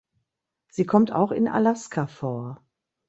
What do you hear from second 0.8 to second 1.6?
kommt auch in